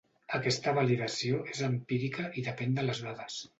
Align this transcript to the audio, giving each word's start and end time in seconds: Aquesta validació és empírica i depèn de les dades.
Aquesta 0.37 0.73
validació 0.77 1.43
és 1.55 1.61
empírica 1.69 2.27
i 2.43 2.47
depèn 2.51 2.77
de 2.81 2.89
les 2.91 3.07
dades. 3.09 3.41